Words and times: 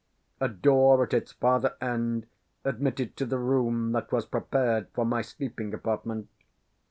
A 0.39 0.47
door 0.49 1.03
at 1.03 1.13
its 1.13 1.31
farther 1.33 1.75
end 1.79 2.25
admitted 2.65 3.15
to 3.17 3.25
the 3.27 3.37
room 3.37 3.91
that 3.91 4.11
was 4.11 4.25
prepared 4.25 4.87
for 4.95 5.05
my 5.05 5.21
sleeping 5.21 5.75
apartment. 5.75 6.27